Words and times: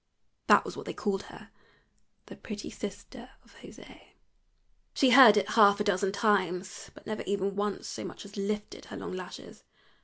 That 0.47 0.65
was 0.65 0.75
what 0.75 0.87
they 0.87 0.95
called 0.95 1.21
her 1.29 1.51
"the 2.25 2.35
pretty 2.35 2.71
sister 2.71 3.29
of 3.45 3.55
José." 3.57 4.01
She 4.95 5.11
heard 5.11 5.37
it 5.37 5.49
half 5.49 5.79
a 5.79 5.83
dozen 5.83 6.11
times, 6.11 6.89
but 6.95 7.05
never 7.05 7.21
once 7.21 7.29
even 7.77 7.83
so 7.83 8.05
much 8.05 8.25
as 8.25 8.35
lifted 8.35 8.85
her 8.85 8.97
long 8.97 9.13
lashes. 9.13 9.63